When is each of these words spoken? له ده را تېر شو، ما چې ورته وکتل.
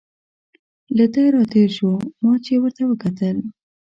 له 0.97 1.05
ده 1.13 1.23
را 1.33 1.43
تېر 1.53 1.69
شو، 1.77 1.91
ما 2.23 2.33
چې 2.45 2.53
ورته 2.61 2.83
وکتل. 2.87 3.37